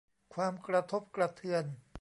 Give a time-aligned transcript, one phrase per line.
[0.33, 1.63] ความกระทบกระเทือน